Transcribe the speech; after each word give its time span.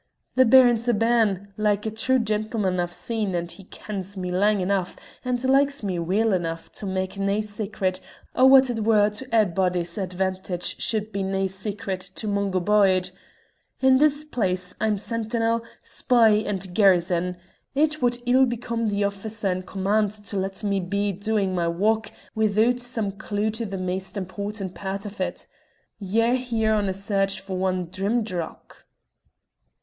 "The 0.33 0.45
Baron's 0.45 0.87
a 0.87 0.95
bairn, 0.95 1.49
like 1.57 1.85
a' 1.85 1.91
true 1.91 2.17
gentlemen 2.17 2.79
I've 2.79 2.91
seen, 2.91 3.35
and 3.35 3.51
he 3.51 3.65
kens 3.65 4.17
me 4.17 4.31
lang 4.31 4.59
enough 4.59 4.95
and 5.23 5.45
likes 5.47 5.83
me 5.83 5.99
weel 5.99 6.33
enough 6.33 6.71
to 6.71 6.87
mak' 6.87 7.19
nae 7.19 7.39
secret 7.39 8.01
o' 8.33 8.45
what 8.47 8.71
it 8.71 8.79
were 8.79 9.11
to 9.11 9.27
a'body's 9.31 9.99
advantage 9.99 10.81
should 10.81 11.11
be 11.11 11.21
nae 11.21 11.45
secret 11.45 11.99
to 12.15 12.27
Mungo 12.27 12.59
Byde. 12.59 13.11
In 13.79 13.99
this 13.99 14.23
place 14.25 14.73
I'm 14.81 14.97
sentinel, 14.97 15.61
spy, 15.83 16.29
and 16.29 16.73
garrison; 16.73 17.37
it 17.75 18.01
wad 18.01 18.17
ill 18.25 18.47
become 18.47 18.87
the 18.87 19.03
officer 19.03 19.51
in 19.51 19.61
command 19.61 20.09
to 20.25 20.35
let 20.35 20.63
me 20.63 20.79
be 20.79 21.11
doin' 21.11 21.53
my 21.53 21.67
wark 21.67 22.09
withoot 22.33 22.79
some 22.79 23.11
clew 23.11 23.51
to 23.51 23.67
the 23.67 23.77
maist 23.77 24.17
important 24.17 24.73
pairt 24.73 25.05
o't. 25.05 25.45
Ye're 25.99 26.37
here 26.37 26.73
on 26.73 26.89
a 26.89 26.91
search 26.93 27.39
for 27.39 27.69
ane 27.69 27.85
Drimdarroch." 27.91 28.87